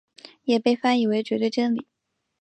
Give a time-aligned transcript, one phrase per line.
[0.45, 1.85] 也被翻译为绝对真理。